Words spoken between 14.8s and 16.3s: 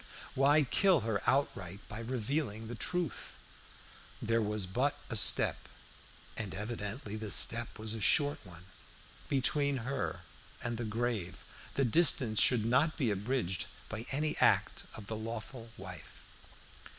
of the lawful wife.